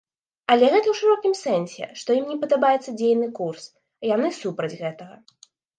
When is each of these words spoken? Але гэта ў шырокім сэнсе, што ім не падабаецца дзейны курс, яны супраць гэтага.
Але 0.53 0.69
гэта 0.75 0.87
ў 0.93 0.99
шырокім 1.01 1.33
сэнсе, 1.43 1.87
што 2.01 2.17
ім 2.21 2.25
не 2.33 2.37
падабаецца 2.47 2.97
дзейны 3.03 3.27
курс, 3.43 3.63
яны 4.15 4.37
супраць 4.43 4.77
гэтага. 4.83 5.15